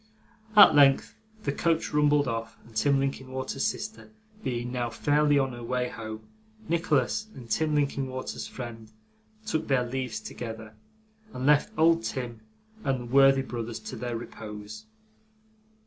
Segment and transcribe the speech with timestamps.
[0.55, 1.13] At length
[1.43, 4.11] the coach rumbled off, and Tim Linkinwater's sister
[4.43, 6.27] being now fairly on her way home,
[6.67, 8.91] Nicholas and Tim Linkinwater's friend
[9.45, 10.73] took their leaves together,
[11.35, 12.41] and left old Tim
[12.83, 14.87] and the worthy brothers to their repose.